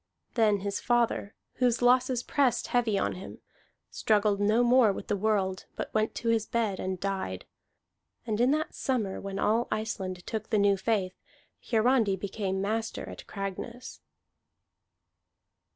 Then 0.33 0.61
his 0.61 0.79
father, 0.79 1.35
whose 1.57 1.79
losses 1.83 2.23
pressed 2.23 2.69
heavy 2.69 2.97
on 2.97 3.13
him, 3.13 3.37
struggled 3.91 4.39
no 4.39 4.63
more 4.63 4.91
with 4.91 5.05
the 5.09 5.15
world, 5.15 5.65
but 5.75 5.93
went 5.93 6.15
to 6.15 6.29
his 6.29 6.47
bed 6.47 6.79
and 6.79 6.99
died. 6.99 7.45
And 8.25 8.41
in 8.41 8.49
that 8.49 8.73
summer 8.73 9.21
when 9.21 9.37
all 9.37 9.67
Iceland 9.71 10.25
took 10.25 10.45
to 10.45 10.49
the 10.49 10.57
new 10.57 10.75
faith, 10.75 11.13
Hiarandi 11.69 12.15
became 12.15 12.59
master 12.59 13.07
at 13.07 13.27
Cragness. 13.27 13.99